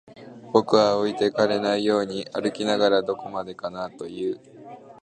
[0.51, 4.41] 僕は置いてかれないように歩きながら、どこまでかなと言う